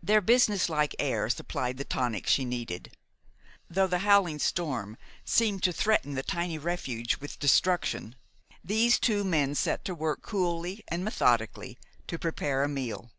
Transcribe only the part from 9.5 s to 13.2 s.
set to work, coolly and methodically, to prepare a meal.